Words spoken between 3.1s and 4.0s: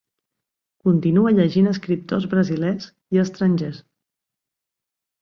i estrangers.